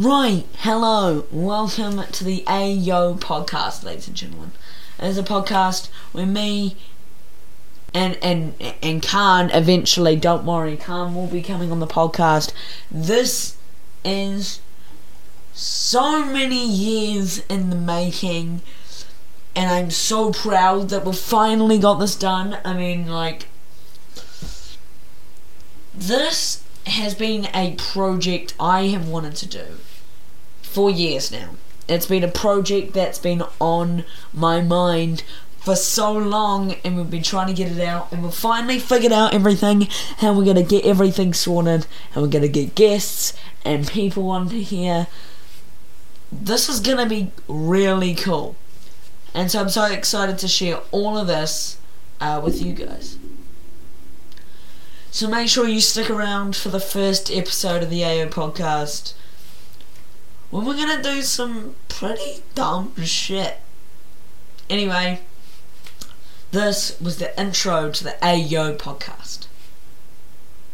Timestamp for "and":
4.06-4.16, 7.92-8.16, 8.22-8.54, 8.80-9.02, 19.56-19.68, 36.84-36.96, 38.12-38.22, 42.14-42.22, 43.64-43.88, 49.34-49.50